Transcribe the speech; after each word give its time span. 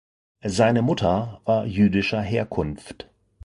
Seine 0.47 0.81
Mutter 0.81 1.41
war 1.45 1.67
jüdischer 1.67 2.23
Herkunft. 2.23 3.07